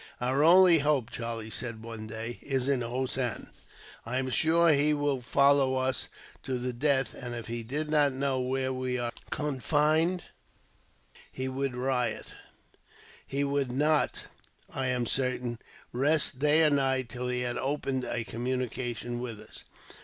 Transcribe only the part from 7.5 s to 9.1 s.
did but know where we